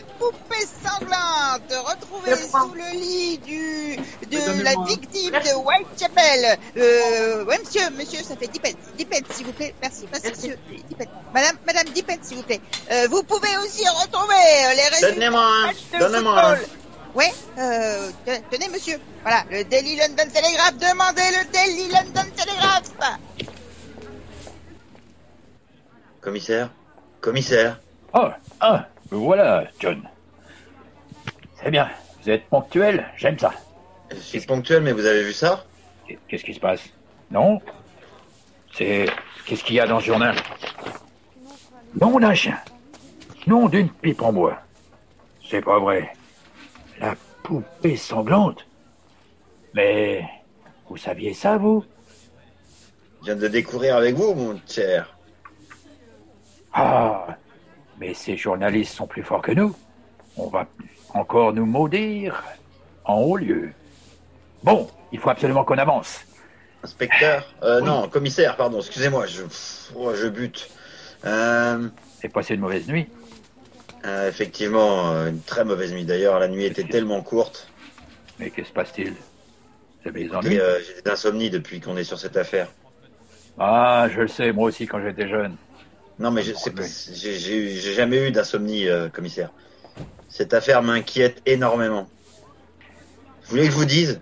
la 0.00 0.14
poupée 0.18 0.66
sanglante 0.82 1.72
retrouvée 1.86 2.36
sous 2.36 2.74
le 2.74 2.98
lit 2.98 3.38
du 3.38 3.96
de 4.26 4.62
la 4.62 4.72
victime 4.86 5.32
de 5.32 5.54
Whitechapel. 5.56 6.58
Euh, 6.76 7.44
ouais, 7.44 7.58
monsieur, 7.58 7.90
monsieur, 7.90 8.22
ça 8.22 8.36
fait 8.36 8.48
10 8.48 8.60
pence, 8.60 8.72
10 8.96 9.04
pence, 9.06 9.20
s'il 9.30 9.46
vous 9.46 9.52
plaît. 9.52 9.74
Merci, 9.82 10.06
merci, 10.10 10.30
monsieur. 10.30 10.58
10 10.68 10.94
pence. 10.96 11.06
Madame, 11.34 11.56
madame, 11.66 11.88
10 11.92 12.02
pence, 12.02 12.18
s'il 12.22 12.36
vous 12.38 12.42
plaît. 12.42 12.60
Euh, 12.90 13.06
vous 13.10 13.22
pouvez 13.22 13.56
aussi 13.58 13.86
retrouver 13.88 14.34
euh, 14.34 14.74
les 14.74 14.82
résultats 14.88 15.12
Donnez-moi 15.12 15.42
un, 15.94 15.98
donnez-moi. 15.98 16.54
Ouais, 17.14 17.32
euh, 17.58 18.10
te- 18.24 18.56
tenez, 18.56 18.68
monsieur. 18.68 18.98
Voilà, 19.22 19.44
le 19.50 19.64
Daily 19.64 19.96
London 19.96 20.30
Telegraph. 20.32 20.76
Demandez 20.78 21.22
le 21.22 21.52
Daily 21.52 21.88
London 21.88 22.30
Telegraph. 22.36 22.82
Commissaire 26.20 26.70
Commissaire 27.20 27.80
Oh, 28.12 28.28
me 28.62 28.78
voilà, 29.10 29.64
John. 29.78 30.08
C'est 31.56 31.70
bien, 31.70 31.90
vous 32.22 32.30
êtes 32.30 32.46
ponctuel, 32.46 33.06
j'aime 33.16 33.38
ça. 33.38 33.52
Je 34.10 34.16
suis 34.16 34.40
ponctuel, 34.40 34.82
mais 34.82 34.92
vous 34.92 35.06
avez 35.06 35.22
vu 35.22 35.32
ça? 35.32 35.64
Qu'est-ce 36.28 36.44
qui 36.44 36.54
se 36.54 36.60
passe? 36.60 36.88
Non 37.30 37.60
C'est... 38.72 39.06
Qu'est-ce 39.46 39.64
qu'il 39.64 39.76
y 39.76 39.80
a 39.80 39.86
dans 39.86 40.00
ce 40.00 40.06
journal? 40.06 40.36
Nom 42.00 42.18
d'un 42.18 42.34
chien. 42.34 42.58
Nom 43.46 43.68
d'une 43.68 43.88
pipe 43.88 44.22
en 44.22 44.32
bois. 44.32 44.58
C'est 45.48 45.62
pas 45.62 45.78
vrai. 45.78 46.12
La 46.98 47.14
poupée 47.42 47.96
sanglante. 47.96 48.66
Mais... 49.74 50.24
Vous 50.88 50.96
saviez 50.96 51.34
ça, 51.34 51.56
vous? 51.56 51.84
Je 53.20 53.26
viens 53.26 53.36
de 53.36 53.48
découvrir 53.48 53.96
avec 53.96 54.16
vous, 54.16 54.34
mon 54.34 54.60
cher. 54.66 55.16
Ah, 56.72 57.36
mais 58.00 58.14
ces 58.14 58.36
journalistes 58.36 58.94
sont 58.94 59.06
plus 59.06 59.22
forts 59.22 59.42
que 59.42 59.52
nous. 59.52 59.76
On 60.36 60.48
va 60.48 60.66
encore 61.14 61.52
nous 61.52 61.66
maudire 61.66 62.42
en 63.04 63.18
haut 63.18 63.36
lieu. 63.36 63.70
Bon, 64.64 64.88
il 65.12 65.18
faut 65.18 65.30
absolument 65.30 65.64
qu'on 65.64 65.78
avance. 65.78 66.20
Inspecteur 66.82 67.46
euh, 67.62 67.80
Oui. 67.80 67.86
Non, 67.86 68.08
commissaire, 68.08 68.56
pardon, 68.56 68.78
excusez-moi, 68.78 69.26
je, 69.26 69.42
oh, 69.94 70.14
je 70.14 70.28
bute. 70.28 70.70
Euh, 71.26 71.88
Et 72.22 72.28
passé 72.28 72.54
une 72.54 72.60
mauvaise 72.60 72.88
nuit. 72.88 73.06
euh, 74.06 74.28
effectivement, 74.28 75.12
euh, 75.12 75.28
une 75.28 75.42
très 75.42 75.64
mauvaise 75.64 75.92
nuit. 75.92 76.04
D'ailleurs, 76.06 76.38
la 76.38 76.48
nuit 76.48 76.64
était 76.64 76.84
tellement 76.84 77.20
courte. 77.22 77.68
Mais 78.38 78.48
que 78.50 78.64
se 78.64 78.72
passe-t-il? 78.72 79.14
J'ai 80.02 80.10
des 80.12 81.10
insomnies 81.10 81.50
depuis 81.50 81.80
qu'on 81.80 81.98
est 81.98 82.04
sur 82.04 82.18
cette 82.18 82.38
affaire. 82.38 82.68
Ah, 83.58 84.08
je 84.10 84.22
le 84.22 84.28
sais, 84.28 84.50
moi 84.52 84.68
aussi 84.68 84.86
quand 84.86 85.02
j'étais 85.02 85.28
jeune. 85.28 85.56
Non, 86.20 86.30
mais 86.30 86.42
je- 86.42 86.52
c'est 86.52 86.70
pas- 86.70 86.82
j'ai 87.14 87.94
jamais 87.94 88.28
eu 88.28 88.30
d'insomnie, 88.30 88.86
euh, 88.86 89.08
commissaire. 89.08 89.50
Cette 90.28 90.52
affaire 90.52 90.82
m'inquiète 90.82 91.40
énormément. 91.46 92.08
Vous 93.44 93.48
voulez 93.48 93.64
que 93.64 93.70
je 93.72 93.76
vous 93.76 93.84
dise? 93.86 94.20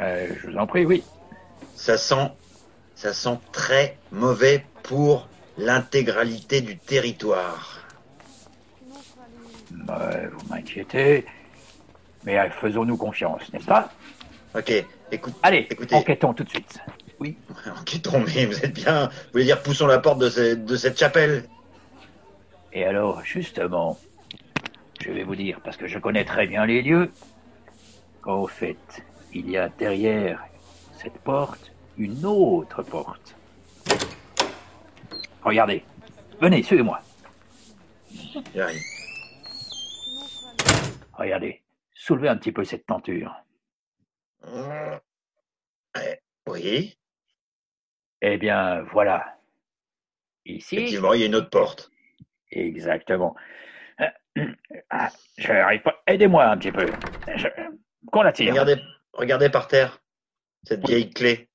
Euh, 0.00 0.28
je 0.42 0.50
vous 0.50 0.56
en 0.58 0.66
prie, 0.66 0.84
oui. 0.84 1.04
Ça 1.76 1.96
sent, 1.96 2.30
ça 2.96 3.12
sent 3.12 3.38
très 3.52 3.96
mauvais 4.10 4.66
pour 4.82 5.28
l'intégralité 5.56 6.60
du 6.60 6.76
territoire. 6.78 7.78
Euh, 9.88 10.28
vous 10.32 10.48
m'inquiétez. 10.48 11.24
Mais 12.24 12.50
faisons-nous 12.60 12.96
confiance, 12.96 13.52
n'est-ce 13.52 13.66
pas? 13.66 13.92
Ok, 14.56 14.72
écoute, 15.12 15.34
Allez, 15.42 15.66
Écoutez. 15.70 15.94
enquêtons 15.94 16.34
tout 16.34 16.42
de 16.44 16.48
suite. 16.50 16.80
Oui. 17.20 17.36
enquêtons, 17.80 18.20
mais 18.20 18.46
vous 18.46 18.64
êtes 18.64 18.74
bien. 18.74 19.06
Vous 19.08 19.32
voulez 19.32 19.44
dire 19.44 19.62
poussons 19.62 19.86
la 19.86 19.98
porte 19.98 20.18
de, 20.18 20.28
ce- 20.30 20.54
de 20.54 20.76
cette 20.76 20.98
chapelle 20.98 21.48
Et 22.72 22.84
alors, 22.84 23.22
justement, 23.24 23.98
je 25.00 25.10
vais 25.12 25.22
vous 25.24 25.36
dire, 25.36 25.60
parce 25.62 25.76
que 25.76 25.86
je 25.86 25.98
connais 25.98 26.24
très 26.24 26.46
bien 26.46 26.66
les 26.66 26.82
lieux, 26.82 27.10
qu'au 28.22 28.46
fait, 28.46 28.76
il 29.32 29.48
y 29.50 29.56
a 29.56 29.68
derrière 29.68 30.42
cette 30.98 31.18
porte 31.18 31.70
une 31.98 32.24
autre 32.26 32.82
porte. 32.82 33.36
Regardez. 35.42 35.84
Venez, 36.40 36.62
suivez-moi. 36.62 37.00
J'arrive. 38.54 38.80
Regardez. 41.12 41.62
Soulevez 41.94 42.28
un 42.28 42.36
petit 42.36 42.50
peu 42.52 42.64
cette 42.64 42.86
tenture. 42.86 43.34
Eh, 44.46 46.18
Oui, 46.46 46.96
Eh 48.26 48.38
bien, 48.38 48.80
voilà. 48.92 49.36
Ici. 50.46 50.76
effectivement, 50.76 51.12
il 51.12 51.20
y 51.20 51.22
a 51.24 51.26
une 51.26 51.34
autre 51.34 51.50
porte. 51.50 51.90
Exactement. 52.50 53.34
Euh, 54.00 54.06
Ah, 54.90 55.10
je 55.36 55.52
n'arrive 55.52 55.82
pas. 55.82 56.02
Aidez-moi 56.06 56.44
un 56.46 56.56
petit 56.56 56.72
peu. 56.72 56.86
Je- 57.36 57.48
Qu'on 58.10 58.22
la 58.22 58.32
tire. 58.32 58.50
Regardez, 58.50 58.76
regardez 59.12 59.50
par 59.50 59.68
terre 59.68 60.00
cette 60.62 60.86
vieille 60.86 61.10
clé. 61.10 61.50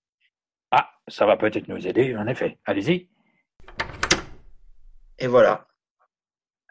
Ah, 0.72 0.91
ça 1.08 1.25
va 1.25 1.38
peut-être 1.38 1.68
nous 1.69 1.88
aider, 1.88 2.16
en 2.16 2.28
effet. 2.28 2.59
Allez-y. 2.66 3.09
Et 5.18 5.25
voilà. 5.28 5.66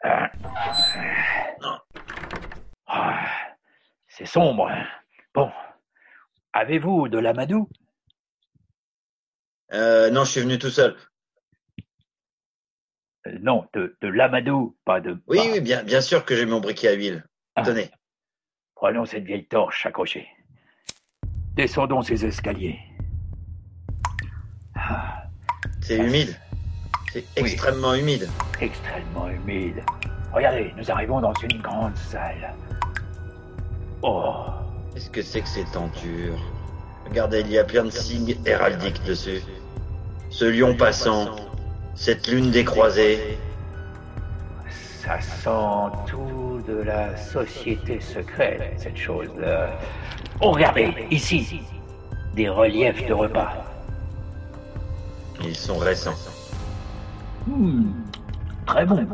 Ah. 0.03 0.31
Ah, 2.87 3.25
C'est 4.07 4.25
sombre. 4.25 4.71
Bon. 5.33 5.51
Avez-vous 6.53 7.09
de 7.09 7.19
l'amadou? 7.19 7.67
Euh, 9.73 10.09
non, 10.09 10.23
je 10.23 10.31
suis 10.31 10.41
venu 10.41 10.57
tout 10.57 10.69
seul. 10.71 10.95
Euh, 13.27 13.37
Non, 13.41 13.67
de, 13.73 13.95
de 14.01 14.07
l'amadou, 14.07 14.77
pas 14.85 14.99
de. 15.01 15.17
Oui, 15.27 15.37
pas- 15.37 15.43
oui, 15.51 15.61
bien, 15.61 15.83
bien 15.83 16.01
sûr 16.01 16.25
que 16.25 16.35
j'ai 16.35 16.45
mon 16.45 16.59
briquet 16.59 16.87
à 16.89 16.93
huile. 16.93 17.25
Ah. 17.55 17.63
Tenez. 17.63 17.91
Prenons 18.75 19.05
cette 19.05 19.25
vieille 19.25 19.45
torche 19.47 19.85
accrochée. 19.85 20.27
Descendons 21.55 22.01
ces 22.01 22.25
escaliers. 22.25 22.79
Ah, 24.75 25.23
C'est 25.81 25.97
humide. 25.97 26.35
C'est 27.11 27.25
extrêmement 27.35 27.93
humide. 27.95 28.29
extrêmement 28.61 29.27
humide. 29.29 29.83
Regardez, 30.31 30.71
nous 30.77 30.89
arrivons 30.91 31.19
dans 31.21 31.33
une 31.33 31.59
grande 31.61 31.97
salle. 31.97 32.53
Oh, 34.03 34.45
Qu'est-ce 34.93 35.09
que 35.09 35.21
c'est 35.21 35.41
que 35.41 35.47
ces 35.47 35.65
tentures 35.65 36.39
Regardez, 37.09 37.41
il 37.41 37.51
y 37.51 37.57
a 37.57 37.63
plein 37.63 37.85
de 37.85 37.89
signes 37.89 38.35
héraldiques 38.45 39.03
dessus. 39.03 39.41
Ce 40.29 40.45
lion 40.45 40.75
passant, 40.75 41.35
cette 41.95 42.27
lune 42.27 42.51
décroisée. 42.51 43.37
ça 44.69 45.19
sent 45.19 45.97
tout 46.07 46.61
de 46.67 46.83
la 46.83 47.17
société 47.17 47.99
secrète, 47.99 48.73
cette 48.77 48.95
chose-là. 48.95 49.71
Oh, 50.39 50.51
regardez, 50.51 50.93
ici, 51.09 51.61
des 52.35 52.47
reliefs 52.47 53.05
de 53.07 53.13
repas. 53.13 53.53
Ils 55.43 55.55
sont 55.55 55.77
récents. 55.77 56.17
Hmm, 57.47 57.91
très 58.67 58.85
bon. 58.85 59.07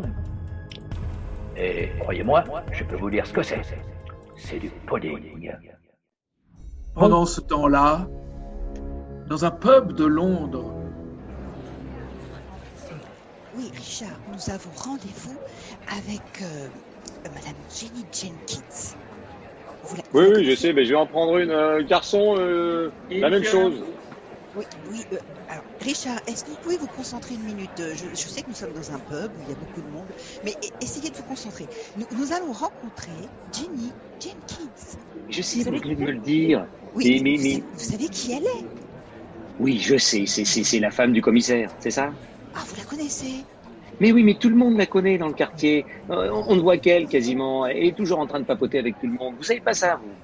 Et 1.55 1.91
croyez-moi, 1.99 2.43
je 2.73 2.83
peux 2.83 2.97
vous 2.97 3.09
dire 3.09 3.25
ce 3.25 3.31
que 3.31 3.43
c'est. 3.43 3.61
C'est 4.35 4.59
du 4.59 4.69
pudding. 4.85 5.49
Pendant 6.95 7.25
ce 7.25 7.41
temps-là, 7.41 8.07
dans 9.27 9.45
un 9.45 9.51
pub 9.51 9.93
de 9.93 10.05
Londres, 10.05 10.71
Oui, 13.53 13.71
Richard, 13.73 14.19
nous 14.33 14.49
avons 14.53 14.71
rendez-vous 14.75 15.37
avec 15.87 16.41
euh, 16.41 16.67
Madame 17.33 17.55
Jenny 17.69 18.05
Jenkins. 18.11 18.97
Vous 19.83 19.95
la- 19.95 20.03
Oui, 20.13 20.25
oui, 20.35 20.43
je 20.43 20.55
sais, 20.55 20.73
mais 20.73 20.83
je 20.83 20.89
vais 20.89 20.95
en 20.97 21.07
prendre 21.07 21.37
une. 21.37 21.51
euh, 21.51 21.81
garçon, 21.85 22.35
euh, 22.37 22.91
la 23.09 23.29
même 23.29 23.43
chose. 23.45 23.81
Oui, 24.55 24.65
oui. 24.87 25.05
euh, 25.13 25.17
alors, 25.47 25.65
Richard, 25.79 26.19
est-ce 26.27 26.43
que 26.43 26.49
vous 26.51 26.57
pouvez 26.57 26.77
vous 26.77 26.87
concentrer 26.87 27.35
une 27.35 27.43
minute 27.43 27.79
Euh, 27.79 27.93
je, 27.93 28.07
je 28.15 28.27
sais 28.29 28.41
que 28.41 28.49
nous 28.49 28.55
sommes 28.55 28.73
dans 28.73 28.91
un 28.91 28.99
pub 28.99 29.37
où 29.37 29.41
il 29.41 29.49
y 29.49 29.51
a 29.51 29.55
beaucoup 29.55 29.81
de 29.81 29.87
monde, 29.87 30.11
mais 30.43 30.51
e- 30.51 30.67
essayez 30.81 31.11
de 31.11 31.15
vous 31.17 31.23
concentrer. 31.23 31.67
Nous, 31.95 32.07
nous 32.11 32.31
allons 32.31 32.51
rencontrer 32.51 33.29
Jenny 33.51 33.95
Jenkins. 34.19 34.71
Je 35.29 35.41
sais, 35.41 35.63
vous 35.63 35.71
venez 35.77 35.95
de 35.95 36.01
me 36.01 36.11
le 36.11 36.19
dire. 36.19 36.67
Oui, 36.93 37.21
Mais- 37.21 37.37
mais- 37.37 37.37
vous, 37.37 37.43
savez, 37.43 37.63
vous 37.73 37.85
savez 37.91 38.07
qui 38.09 38.31
elle 38.31 38.43
est? 38.43 38.65
Oui, 39.59 39.77
je 39.79 39.97
sais, 39.97 40.25
c'est- 40.25 40.45
c'est 40.45 40.63
c'est 40.63 40.79
la 40.79 40.91
femme 40.91 41.13
du 41.13 41.21
commissaire, 41.21 41.71
c'est 41.79 41.91
ça? 41.91 42.13
Ah, 42.53 42.63
vous 42.67 42.75
la 42.75 42.83
connaissez? 42.83 43.45
Mais 43.99 44.11
oui, 44.11 44.23
mais 44.23 44.35
tout 44.35 44.49
le 44.49 44.55
monde 44.55 44.77
la 44.77 44.85
connaît 44.85 45.17
dans 45.17 45.27
le 45.27 45.33
quartier. 45.33 45.85
Euh, 46.09 46.29
on 46.31 46.51
on 46.51 46.55
ne 46.55 46.61
voit 46.61 46.77
qu'elle 46.77 47.07
quasiment. 47.07 47.65
Elle 47.65 47.85
est 47.85 47.95
toujours 47.97 48.19
en 48.19 48.27
train 48.27 48.39
de 48.39 48.45
papoter 48.45 48.79
avec 48.79 48.97
tout 48.99 49.07
le 49.07 49.13
monde. 49.13 49.35
Vous 49.37 49.43
savez 49.43 49.61
pas 49.61 49.73
ça, 49.73 49.97
vous? 50.01 50.19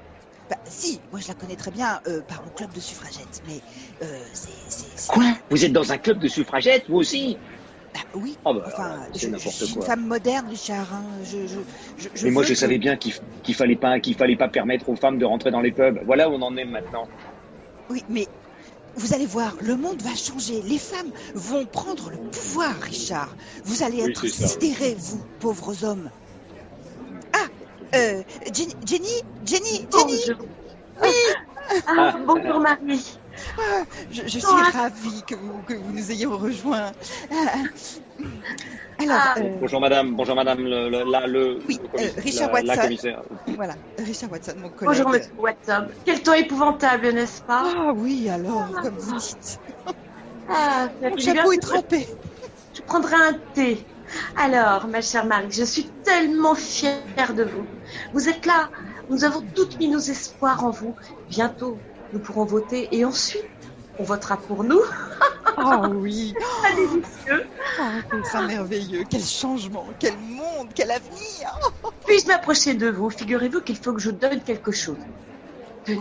Bah, 0.52 0.58
si, 0.68 1.02
moi 1.14 1.22
je 1.22 1.30
la 1.30 1.34
connais 1.34 1.56
très 1.56 1.72
bien 1.72 2.02
euh, 2.08 2.24
par 2.24 2.44
mon 2.44 2.52
club 2.52 2.74
de 2.74 2.82
suffragettes, 2.82 3.40
mais 3.48 3.62
euh, 4.04 4.20
c'est. 4.34 4.52
c'est- 4.68 4.86
c'est- 4.98 5.08
Quoi? 5.08 5.34
Vous 5.50 5.64
êtes 5.64 5.72
dans 5.72 5.94
un 5.94 5.98
club 5.98 6.20
de 6.20 6.28
suffragettes, 6.28 6.84
vous 6.90 6.98
aussi? 6.98 7.38
Bah, 7.94 8.02
oui. 8.16 8.38
Oh 8.44 8.54
bah, 8.54 8.64
enfin, 8.68 9.08
c'est 9.14 9.20
je, 9.20 9.28
je 9.28 9.32
n'importe 9.32 9.56
suis 9.56 9.68
une 9.70 9.76
quoi. 9.76 9.86
femme 9.86 10.06
moderne, 10.06 10.50
Richard. 10.50 10.94
hein. 10.94 11.20
Je, 11.24 11.48
je, 11.48 11.60
je, 11.98 12.10
je 12.14 12.26
Mais 12.26 12.32
moi, 12.32 12.44
je 12.44 12.50
que- 12.50 12.56
savais 12.56 12.80
bien 12.80 12.98
qu'il 12.98 13.14
qu'il 13.44 13.56
fallait 13.56 13.78
pas 13.78 14.02
qu'il 14.02 14.16
fallait 14.16 14.36
pas 14.36 14.50
permettre 14.50 14.90
aux 14.90 14.98
femmes 14.98 15.18
de 15.20 15.24
rentrer 15.26 15.52
dans 15.52 15.62
les 15.62 15.72
pubs. 15.72 16.00
Voilà 16.06 16.30
où 16.30 16.34
on 16.34 16.42
en 16.42 16.58
est 16.58 16.66
maintenant. 16.66 17.08
Oui, 17.90 18.04
mais 18.10 18.28
vous 18.96 19.14
allez 19.14 19.26
voir, 19.26 19.56
le 19.62 19.78
monde 19.78 20.02
va 20.02 20.14
changer. 20.16 20.62
Les 20.64 20.80
femmes 20.80 21.12
vont 21.34 21.66
prendre 21.66 22.10
le 22.10 22.18
pouvoir, 22.18 22.76
Richard. 22.82 23.38
Vous 23.64 23.84
allez 23.84 24.04
Oui, 24.04 24.12
être 24.12 24.28
ça. 24.28 24.48
sidérés, 24.50 24.96
vous, 24.96 25.24
pauvres 25.40 25.86
hommes. 25.86 26.12
Euh, 27.96 28.24
Jenny, 28.54 28.76
Jenny, 28.86 29.08
Jenny, 29.44 29.86
Oh, 29.94 30.08
Oui. 31.04 31.10
Ah, 31.88 32.16
bonjour 32.26 32.60
Marie. 32.60 33.20
Ah, 33.58 33.84
je, 34.10 34.24
je 34.24 34.40
suis 34.40 34.72
ravie 34.74 35.24
que 35.24 35.36
vous, 35.36 35.62
que 35.64 35.74
vous 35.74 35.92
nous 35.92 36.12
ayez 36.12 36.26
rejoints. 36.26 36.92
Ah, 37.32 37.54
Alors, 39.00 39.18
Ah. 39.20 39.36
euh, 39.40 39.58
Bonjour 39.60 39.80
madame, 39.82 40.16
bonjour 40.16 40.36
madame, 40.36 40.60
le, 40.60 40.90
le, 40.90 41.04
la, 41.10 41.28
le, 41.28 41.60
Oui, 41.68 41.80
le 41.82 41.88
commissaire- 41.88 42.18
euh, 42.18 42.22
Richard 42.22 42.52
la, 42.54 42.62
la 42.62 42.68
Watson. 42.74 42.82
commissaire. 42.84 43.22
voilà, 43.56 43.76
Richard 43.98 44.32
Watson, 44.32 44.54
mon 44.58 44.70
collègue. 44.70 44.98
Bonjour 45.04 45.10
Monsieur 45.10 45.34
Watson. 45.38 45.88
Quel 46.06 46.22
temps 46.24 46.34
épouvantable, 46.34 47.10
n'est-ce 47.14 47.42
pas? 47.42 47.64
Ah 47.66 47.92
oui, 47.96 48.30
alors, 48.30 48.70
comme 48.82 48.98
vous 48.98 49.18
dites, 49.18 49.60
Ah, 50.48 50.90
mon 51.02 51.18
chapeau 51.18 51.50
bien. 51.50 51.52
est 51.54 51.62
trempé. 51.62 52.08
Je 52.74 52.82
prendrai 52.84 53.16
un 53.16 53.34
thé. 53.54 53.86
Alors, 54.36 54.88
ma 54.88 55.02
chère 55.02 55.26
Marie, 55.26 55.52
je 55.52 55.64
suis 55.64 55.90
tellement 56.04 56.54
fière 56.56 57.34
de 57.34 57.44
vous. 57.44 57.66
Vous 58.14 58.30
êtes 58.30 58.46
là. 58.46 58.70
Nous 59.10 59.24
avons 59.24 59.42
toutes 59.56 59.80
mis 59.80 59.90
nos 59.90 60.00
espoirs 60.00 60.64
en 60.64 60.72
vous. 60.72 60.96
Bientôt, 61.30 61.78
nous 62.14 62.20
pourrons 62.20 62.46
voter 62.46 62.88
et 62.96 63.06
ensuite, 63.06 63.44
on 63.98 64.04
votera 64.04 64.38
pour 64.38 64.64
nous. 64.64 64.82
Ah 65.58 65.90
oui, 65.90 66.34
Pas 66.62 66.76
délicieux. 66.76 67.50
oh, 67.80 67.84
quel 68.10 68.26
c'est 68.26 68.48
merveilleux, 68.48 69.04
quel 69.10 69.24
changement, 69.24 69.88
quel 70.00 70.18
monde, 70.18 70.70
quel 70.74 70.92
avenir. 70.92 71.60
Puis-je 72.06 72.28
m'approcher 72.28 72.74
de 72.74 72.90
vous? 72.90 73.10
Figurez-vous 73.10 73.62
qu'il 73.62 73.78
faut 73.78 73.94
que 73.94 74.00
je 74.00 74.10
vous 74.10 74.16
donne 74.18 74.42
quelque 74.42 74.72
chose. 74.72 74.98
Tenez. 75.84 76.00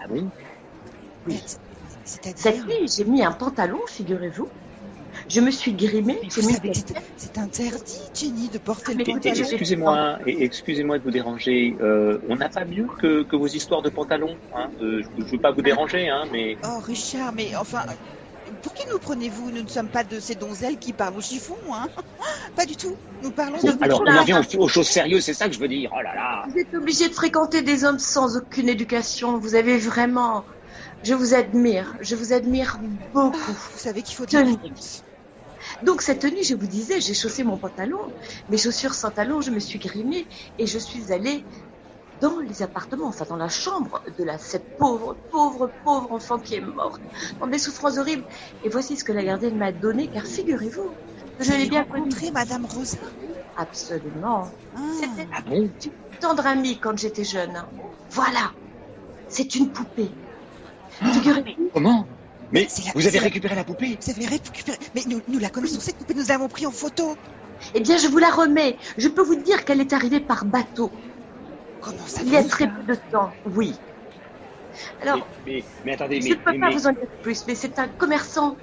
Ah 0.00 0.06
Oui. 0.10 0.26
C'est-à-dire, 2.04 2.38
Cette 2.38 2.66
nuit, 2.66 2.88
j'ai 2.96 3.04
mis 3.04 3.22
un 3.24 3.32
pantalon, 3.32 3.80
figurez-vous. 3.86 4.48
Je 5.28 5.40
me 5.40 5.50
suis 5.50 5.74
grimée. 5.74 6.18
c'est- 6.30 7.38
interdit, 7.38 8.00
Jenny, 8.14 8.48
de 8.48 8.58
porter 8.58 8.92
le 8.92 8.98
Mais 8.98 9.02
et- 9.04 9.12
pantalon. 9.12 9.34
Excusez-moi, 9.36 10.18
et- 10.26 10.42
excusez-moi 10.44 10.98
de 10.98 11.04
vous 11.04 11.10
déranger. 11.10 11.76
Euh, 11.80 12.18
on 12.28 12.36
n'a 12.36 12.48
pas 12.48 12.64
mieux 12.64 12.86
que, 13.00 13.22
que 13.22 13.36
vos 13.36 13.46
histoires 13.46 13.82
de 13.82 13.90
pantalons. 13.90 14.36
Hein. 14.54 14.70
Euh, 14.80 15.02
je 15.18 15.22
ne 15.24 15.28
veux 15.30 15.38
pas 15.38 15.50
vous 15.52 15.62
déranger, 15.62 16.08
hein, 16.08 16.24
mais 16.32 16.56
Oh, 16.64 16.78
Richard, 16.80 17.32
mais 17.34 17.54
enfin, 17.56 17.82
pour 18.62 18.72
qui 18.74 18.86
nous 18.90 18.98
prenez-vous? 18.98 19.50
Nous 19.50 19.62
ne 19.62 19.68
sommes 19.68 19.88
pas 19.88 20.04
de 20.04 20.18
ces 20.18 20.34
donzelles 20.34 20.78
qui 20.78 20.92
parlent 20.92 21.16
au 21.16 21.20
chiffon, 21.20 21.56
hein 21.72 21.86
Pas 22.56 22.64
du 22.64 22.76
tout. 22.76 22.96
Nous 23.22 23.30
parlons 23.30 23.58
de... 23.58 23.84
alors 23.84 24.02
on 24.06 24.10
en 24.16 24.24
vient 24.24 24.40
aux, 24.40 24.62
aux 24.64 24.68
choses 24.68 24.88
sérieuses, 24.88 25.24
c'est 25.24 25.34
ça 25.34 25.46
que 25.48 25.54
je 25.54 25.60
veux 25.60 25.68
dire. 25.68 25.90
Oh 25.94 26.00
là 26.02 26.14
là. 26.14 26.44
Vous 26.50 26.58
êtes 26.58 26.74
obligé 26.74 27.08
de 27.08 27.14
fréquenter 27.14 27.62
des 27.62 27.84
hommes 27.84 27.98
sans 27.98 28.36
aucune 28.38 28.68
éducation. 28.68 29.38
Vous 29.38 29.54
avez 29.54 29.76
vraiment. 29.78 30.44
Je 31.04 31.14
vous 31.14 31.34
admire. 31.34 31.94
Je 32.00 32.16
vous 32.16 32.32
admire 32.32 32.78
beaucoup. 33.12 33.36
Vous 33.52 33.78
savez 33.78 34.02
qu'il 34.02 34.16
faut 34.16 34.26
dire 34.26 34.40
Tenez. 34.40 34.56
Donc 35.82 36.02
cette 36.02 36.24
nuit, 36.24 36.44
je 36.44 36.54
vous 36.54 36.66
disais, 36.66 37.00
j'ai 37.00 37.14
chaussé 37.14 37.44
mon 37.44 37.58
pantalon, 37.58 38.14
mes 38.48 38.58
chaussures 38.58 38.94
sans 38.94 39.10
talons, 39.10 39.40
je 39.40 39.50
me 39.50 39.58
suis 39.60 39.78
grimée 39.78 40.28
et 40.58 40.66
je 40.66 40.78
suis 40.78 41.12
allée 41.12 41.46
dans 42.20 42.38
les 42.40 42.62
appartements, 42.62 43.08
enfin 43.08 43.26
dans 43.28 43.36
la 43.36 43.48
chambre 43.48 44.02
de 44.18 44.24
la 44.24 44.38
cette 44.38 44.66
pauvre, 44.76 45.20
pauvre, 45.30 45.74
pauvre 45.84 46.12
enfant 46.12 46.38
qui 46.40 46.54
est 46.56 46.60
morte, 46.60 47.02
dans 47.38 47.46
des 47.46 47.58
souffrances 47.58 47.98
horribles. 47.98 48.26
Et 48.62 48.68
voici 48.68 48.96
ce 48.96 49.04
que 49.04 49.12
la 49.12 49.22
gardienne 49.24 49.56
m'a 49.56 49.72
donné, 49.72 50.10
car 50.10 50.26
figurez-vous, 50.26 50.98
que 51.38 51.44
je 51.44 51.52
l'ai 51.52 51.66
bien 51.68 51.84
connue. 51.84 52.02
rencontré 52.02 52.30
Madame 52.32 52.64
Rosa? 52.66 52.98
Absolument. 53.54 54.50
Ah. 54.74 54.80
C'était 55.00 55.28
Ah 55.32 55.42
bon? 55.42 55.52
une 55.52 55.72
tendre 56.18 56.46
amie 56.46 56.80
quand 56.80 56.96
j'étais 56.98 57.24
jeune. 57.24 57.64
Voilà. 58.10 58.52
C'est 59.28 59.54
une 59.54 59.72
poupée. 59.72 60.10
Figurez-vous. 60.88 61.70
Comment? 61.72 62.08
Mais 62.50 62.66
vous 62.94 63.06
avez 63.06 63.18
récupéré 63.18 63.54
la 63.54 63.64
poupée 63.64 63.98
Vous 64.02 64.10
avez 64.10 64.26
récupéré... 64.26 64.78
Mais 64.94 65.02
nous, 65.06 65.20
nous 65.26 65.38
la 65.38 65.50
connaissons, 65.50 65.80
cette 65.80 65.98
poupée, 65.98 66.14
nous 66.14 66.24
l'avons 66.26 66.48
pris 66.48 66.66
en 66.66 66.72
photo. 66.72 67.16
Eh 67.74 67.80
bien, 67.80 67.98
je 67.98 68.06
vous 68.08 68.18
la 68.18 68.30
remets. 68.30 68.78
Je 68.96 69.08
peux 69.08 69.22
vous 69.22 69.36
dire 69.36 69.64
qu'elle 69.64 69.80
est 69.80 69.92
arrivée 69.92 70.20
par 70.20 70.44
bateau. 70.44 70.96
Comment 71.80 72.06
ça 72.06 72.22
Il 72.22 72.30
y 72.30 72.36
a 72.36 72.44
très 72.44 72.66
peu 72.72 72.82
de 72.84 72.94
temps, 73.10 73.32
oui. 73.44 73.82
Alors, 75.00 75.28
mais, 75.44 75.52
mais, 75.54 75.64
mais 75.84 75.92
attendez, 75.94 76.20
je 76.20 76.28
ne 76.28 76.34
peux 76.34 76.52
mais- 76.52 76.58
pas 76.58 76.68
mais- 76.68 76.74
vous 76.74 76.86
en 76.86 76.92
dire 76.92 77.08
plus, 77.22 77.46
mais 77.46 77.54
c'est 77.54 77.78
un 77.78 77.88
commerçant 77.88 78.56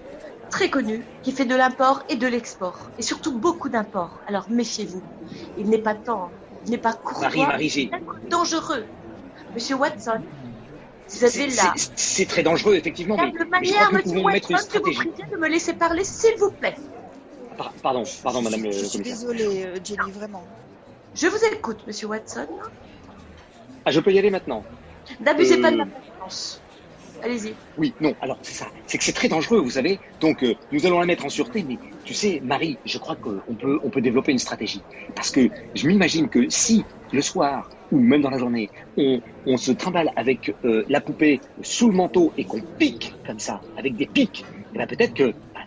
très 0.49 0.69
connu 0.69 1.09
qui 1.23 1.31
fait 1.31 1.45
de 1.45 1.55
l'import 1.55 2.03
et 2.09 2.15
de 2.15 2.27
l'export, 2.27 2.91
et 2.97 3.01
surtout 3.01 3.39
beaucoup 3.39 3.69
d'import. 3.69 4.21
Alors 4.27 4.49
méfiez-vous. 4.49 5.05
Il 5.57 5.69
n'est 5.69 5.81
pas 5.81 5.95
temps, 5.95 6.33
il 6.65 6.71
n'est 6.71 6.77
pas 6.77 6.93
courtois, 6.93 7.29
Marie, 7.29 7.39
Marie, 7.39 7.69
c'est 7.69 7.89
dangereux. 8.29 8.87
Monsieur 9.53 9.75
Watson, 9.75 10.23
vous 11.09 11.23
avez 11.23 11.49
c'est- 11.49 11.55
là 11.63 11.73
c'est- 11.75 11.91
c'est 11.95 12.25
très 12.25 12.43
dangereux 12.43 12.75
effectivement, 12.75 13.15
mais, 13.17 13.31
de 13.31 13.37
mais 13.37 13.43
je 13.43 13.49
manière, 13.49 13.73
crois 13.73 13.85
que 13.87 13.91
nous 13.91 13.97
Monsieur 13.99 14.11
pouvons 14.17 14.27
mettre 14.31 14.51
une 14.51 14.57
vous 14.57 14.63
stratégie. 14.63 14.97
priez 14.97 15.25
de 15.31 15.37
me 15.37 15.47
laisser 15.47 15.73
parler, 15.73 16.03
s'il 16.03 16.35
vous 16.39 16.51
plaît. 16.51 16.75
Par- 17.57 17.73
Pardon, 17.81 18.03
pardon, 18.23 18.41
Madame 18.41 18.63
le 18.63 18.71
Je 18.71 18.85
suis 18.85 18.97
commissaire. 19.03 19.13
désolée, 19.15 19.65
euh, 19.65 19.79
Jenny, 19.83 20.11
vraiment. 20.11 20.47
Je 21.13 21.27
vous 21.27 21.37
écoute, 21.53 21.85
Monsieur 21.87 22.07
Watson. 22.07 22.47
Ah, 23.85 23.91
je 23.91 23.99
peux 23.99 24.11
y 24.11 24.19
aller 24.19 24.31
maintenant. 24.31 24.65
N'abusez 25.19 25.57
Euh, 25.57 25.61
pas 25.61 25.71
de 25.71 25.77
ma 25.77 25.85
confiance. 25.85 26.61
Allez-y. 27.21 27.55
Oui, 27.77 27.93
non, 28.01 28.15
alors 28.21 28.37
c'est 28.41 28.53
ça. 28.55 28.67
C'est 28.87 28.97
que 28.97 29.03
c'est 29.03 29.13
très 29.13 29.29
dangereux, 29.29 29.59
vous 29.59 29.69
savez. 29.71 29.99
Donc, 30.19 30.43
euh, 30.43 30.55
nous 30.71 30.85
allons 30.85 30.99
la 30.99 31.05
mettre 31.05 31.25
en 31.25 31.29
sûreté, 31.29 31.63
mais 31.63 31.79
tu 32.03 32.13
sais, 32.13 32.41
Marie, 32.43 32.79
je 32.85 32.97
crois 32.97 33.15
qu'on 33.15 33.55
peut, 33.55 33.79
on 33.83 33.89
peut 33.89 34.01
développer 34.01 34.31
une 34.31 34.39
stratégie. 34.39 34.83
Parce 35.15 35.31
que 35.31 35.49
je 35.73 35.87
m'imagine 35.87 36.29
que 36.29 36.49
si, 36.49 36.83
le 37.15 37.21
soir, 37.21 37.69
ou 37.91 37.99
même 37.99 38.21
dans 38.21 38.29
la 38.29 38.37
journée, 38.37 38.69
on, 38.97 39.21
on 39.47 39.57
se 39.57 39.71
trimballe 39.71 40.11
avec 40.15 40.55
euh, 40.65 40.83
la 40.89 41.01
poupée 41.01 41.41
sous 41.63 41.87
le 41.89 41.95
manteau 41.95 42.31
et 42.37 42.43
qu'on 42.45 42.61
pique 42.61 43.15
comme 43.25 43.39
ça, 43.39 43.61
avec 43.77 43.95
des 43.95 44.05
pics, 44.05 44.45
eh 44.73 44.77
ben 44.77 44.85
peut-être 44.87 45.13
que 45.13 45.31
bah, 45.53 45.61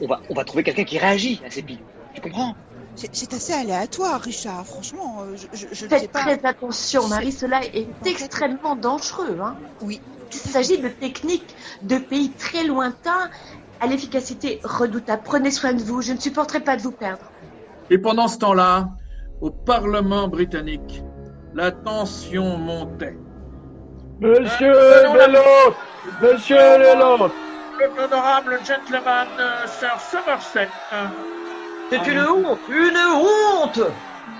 on, 0.00 0.06
va, 0.06 0.20
on 0.28 0.34
va 0.34 0.44
trouver 0.44 0.62
quelqu'un 0.62 0.84
qui 0.84 0.98
réagit 0.98 1.40
à 1.46 1.50
ces 1.50 1.62
pics. 1.62 1.80
Tu 2.14 2.20
comprends? 2.20 2.54
C'est 2.96 3.32
assez 3.32 3.52
aléatoire, 3.52 4.20
Richard, 4.20 4.66
franchement. 4.66 5.22
euh, 5.22 5.36
Je, 5.52 5.66
je, 5.72 5.86
sais 5.86 6.08
pas. 6.08 6.20
très 6.20 6.44
attention, 6.44 7.06
Marie, 7.08 7.32
cela 7.32 7.64
est 7.64 7.86
extrêmement 8.04 8.74
dangereux. 8.76 9.38
Hein. 9.40 9.54
Oui. 9.80 10.00
Il 10.32 10.38
s'agit 10.38 10.78
de 10.78 10.88
techniques 10.88 11.54
de 11.82 11.98
pays 11.98 12.30
très 12.30 12.64
lointains 12.64 13.30
à 13.80 13.86
l'efficacité 13.86 14.60
redoutable. 14.64 15.22
Prenez 15.24 15.50
soin 15.50 15.72
de 15.72 15.82
vous, 15.82 16.02
je 16.02 16.12
ne 16.12 16.18
supporterai 16.18 16.60
pas 16.60 16.76
de 16.76 16.82
vous 16.82 16.92
perdre. 16.92 17.24
Et 17.90 17.98
pendant 17.98 18.28
ce 18.28 18.38
temps-là, 18.38 18.90
au 19.40 19.50
Parlement 19.50 20.28
britannique, 20.28 21.02
la 21.54 21.70
tension 21.70 22.56
montait. 22.56 23.16
Monsieur 24.20 24.72
Euh, 24.74 25.02
la- 25.02 25.26
Belot 25.26 25.74
Monsieur 26.22 26.56
Belot 26.56 27.30
L'honorable 27.96 28.58
gentleman, 28.66 29.26
euh, 29.38 29.66
Sir 29.66 29.96
Somerset. 30.10 30.68
euh, 30.92 31.06
C'est 31.90 32.06
une 32.06 32.20
honte, 32.20 32.58
une 32.68 32.96
honte 32.98 33.80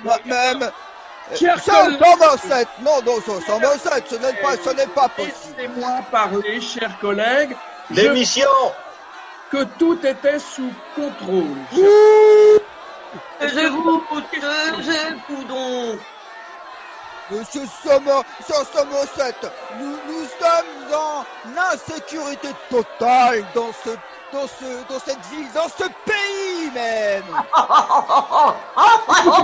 Moi, 0.05 0.17
même. 0.27 0.71
Chers 1.35 1.59
Ça, 1.61 1.85
collègues, 1.85 1.99
Somerset 2.03 2.67
Non, 2.85 3.01
non, 3.07 3.17
ça, 3.21 3.41
Somerset, 3.47 4.03
ce 4.07 4.15
n'est 4.17 4.43
pas, 4.43 4.57
ce 4.63 4.71
n'est 4.77 4.87
pas 4.89 5.09
possible. 5.09 5.57
laissez-moi 5.57 6.01
parler, 6.11 6.61
chers 6.61 6.99
collègues. 7.01 7.57
Je- 7.91 7.95
Démission 8.03 8.49
que 9.51 9.65
tout 9.79 9.99
était 10.05 10.39
sous 10.39 10.71
contrôle. 10.95 11.57
Taisez-vous, 13.39 14.03
taisez-vous 14.31 15.45
donc 15.45 16.01
Monsieur 17.31 17.63
Sommer, 17.85 18.21
Sir 18.45 18.57
Somerset, 18.75 19.35
nous, 19.79 19.97
nous 20.09 20.27
sommes 20.41 20.93
en 20.93 21.25
insécurité 21.73 22.49
totale 22.69 23.45
dans 23.55 23.71
ce, 23.73 23.91
dans 24.33 24.49
ce, 24.49 24.93
dans 24.93 24.99
cette 24.99 25.25
ville, 25.27 25.47
dans 25.55 25.69
ce 25.69 25.85
pays 26.05 26.71
même. 26.75 27.23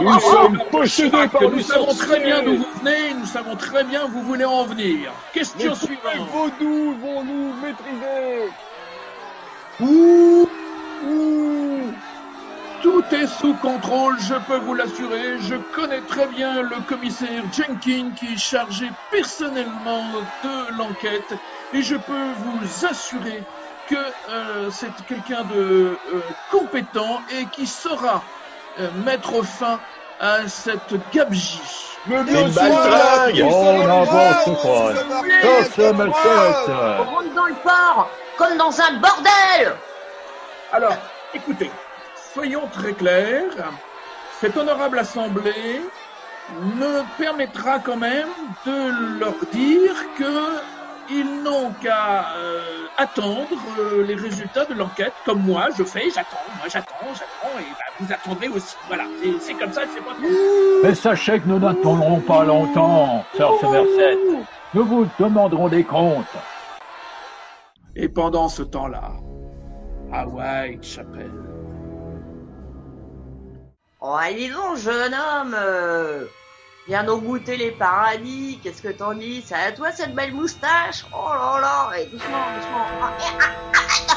Nous 0.01 0.21
sommes 0.21 0.59
possédés 0.71 1.29
par 1.29 1.41
Que 1.43 1.45
nous 1.47 1.63
savons 1.63 1.95
très 1.95 2.21
bien 2.21 2.43
d'où 2.43 2.57
vous 2.57 2.73
venez, 2.81 3.15
nous 3.15 3.27
savons 3.27 3.55
très 3.55 3.85
bien 3.85 4.07
où 4.07 4.09
vous 4.09 4.23
voulez 4.23 4.45
en 4.45 4.65
venir. 4.65 5.13
Les 5.35 5.41
Question 5.41 5.75
suivante. 5.77 6.29
vaudous 6.33 6.97
vont 7.01 7.23
nous 7.23 7.55
maîtriser 7.63 8.51
ouh. 9.81 10.06
Est 13.17 13.27
sous 13.27 13.55
contrôle, 13.55 14.17
je 14.21 14.35
peux 14.47 14.59
vous 14.59 14.75
l'assurer. 14.75 15.39
Je 15.41 15.57
connais 15.75 16.01
très 16.03 16.27
bien 16.27 16.63
le 16.63 16.77
commissaire 16.89 17.43
Jenkins 17.53 18.11
qui 18.17 18.35
est 18.35 18.39
chargé 18.39 18.91
personnellement 19.11 20.05
de 20.45 20.79
l'enquête. 20.79 21.35
Et 21.73 21.83
je 21.83 21.97
peux 21.97 22.29
vous 22.45 22.87
assurer 22.87 23.43
que 23.89 23.95
euh, 23.95 24.71
c'est 24.71 24.91
quelqu'un 25.07 25.45
de 25.45 25.97
euh, 26.13 26.21
compétent 26.51 27.21
et 27.39 27.47
qui 27.47 27.67
saura 27.67 28.23
euh, 28.81 28.89
mettre 29.05 29.45
fin 29.45 29.79
à 30.21 30.49
cette 30.49 30.95
gabegie. 31.13 31.61
Mais 32.07 32.23
bien 32.23 32.51
sûr, 32.51 32.63
baltringues 32.63 33.43
On 33.43 33.83
tête 35.25 35.79
On 35.79 37.05
rentre 37.05 37.35
dans 37.35 37.47
le 37.47 37.55
port, 37.63 38.11
comme 38.37 38.57
dans 38.57 38.81
un 38.81 38.93
bordel. 38.95 39.75
Alors, 40.73 40.97
écoutez, 41.35 41.71
soyons 42.37 42.69
très 42.69 42.95
clairs. 42.95 43.73
Cette 44.29 44.59
honorable 44.59 44.99
assemblée 44.99 45.81
me 46.51 47.03
permettra 47.17 47.79
quand 47.81 47.97
même 47.97 48.29
de 48.63 49.19
leur 49.19 49.39
dire 49.51 49.95
que 50.15 50.77
ils 51.09 51.41
n'ont 51.43 51.73
qu'à 51.73 52.37
euh, 52.37 52.89
attendre 52.99 53.57
euh, 53.79 54.03
les 54.03 54.17
résultats 54.17 54.67
de 54.67 54.75
l'enquête, 54.75 55.15
comme 55.25 55.41
moi 55.45 55.69
je 55.79 55.85
fais, 55.85 56.11
j'attends, 56.11 56.45
moi 56.57 56.67
j'attends, 56.69 57.15
j'attends, 57.15 57.57
et 57.59 57.71
bah, 57.79 57.85
vous 58.01 58.13
attendrez 58.13 58.49
aussi. 58.49 58.77
Voilà, 58.87 59.05
c'est- 59.23 59.39
c'est 59.39 59.55
comme 59.55 59.73
ça, 59.73 59.83
c'est 59.89 60.03
pas 60.05 60.15
trop. 60.15 60.29
Mais 60.83 60.95
sachez 60.95 61.41
que 61.41 61.47
nous 61.47 61.61
n'attendrons 61.61 62.21
pas 62.21 62.45
longtemps, 62.45 63.25
sœur 63.35 63.55
Somerset. 63.61 64.19
Nous 64.75 64.85
vous 64.85 65.07
demanderons 65.07 65.69
des 65.69 65.85
comptes. 65.87 66.37
Et 67.95 68.09
pendant 68.09 68.49
ce 68.49 68.63
temps-là, 68.65 69.13
à 70.13 70.27
Whitechapel, 70.27 71.33
Oh, 74.09 74.15
allez 74.15 74.49
donc, 74.51 74.77
jeune 74.77 75.13
homme 75.15 75.57
euh, 75.59 76.27
Viens 76.87 77.03
nous 77.03 77.21
goûter 77.21 77.57
les 77.57 77.73
paradis, 77.73 78.61
qu'est-ce 78.63 78.81
que 78.81 78.93
t'en 78.93 79.15
dis? 79.15 79.43
C'est 79.45 79.57
à 79.57 79.73
toi 79.73 79.91
cette 79.91 80.15
belle 80.15 80.33
moustache? 80.33 81.05
Oh 81.13 81.31
là 81.35 81.59
là, 81.61 81.99
et 81.99 82.07
doucement, 82.07 82.47
doucement. 82.55 82.87
Ah, 83.03 83.13
ah, 83.21 83.47
ah, 83.75 83.81
ah, 84.09 84.16